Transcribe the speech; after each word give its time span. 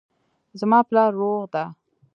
زما 0.59 0.79
پلار 0.89 1.11
روغ 1.19 1.43
ده 1.53 1.63